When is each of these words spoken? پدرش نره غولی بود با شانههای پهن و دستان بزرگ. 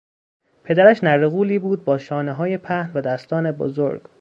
پدرش 0.63 1.03
نره 1.03 1.27
غولی 1.29 1.59
بود 1.59 1.83
با 1.85 1.97
شانههای 1.97 2.57
پهن 2.57 2.91
و 2.93 3.01
دستان 3.01 3.51
بزرگ. 3.51 4.01